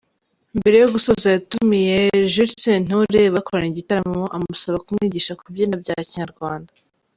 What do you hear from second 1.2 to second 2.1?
yatumiye